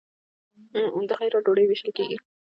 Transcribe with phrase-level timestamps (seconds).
[1.09, 2.17] د خیرات ډوډۍ ویشل کیږي.